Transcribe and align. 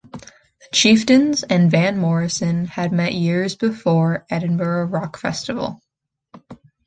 The 0.11 0.67
Chieftains 0.73 1.43
and 1.43 1.69
Van 1.69 1.95
Morrison 1.99 2.65
had 2.65 2.91
met 2.91 3.13
years 3.13 3.55
before 3.55 4.15
at 4.15 4.29
the 4.29 4.33
Edinburgh 4.37 4.87
rock 4.87 5.15
festival. 5.15 5.79